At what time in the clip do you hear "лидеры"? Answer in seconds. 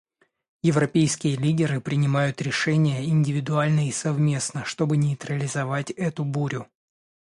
1.35-1.79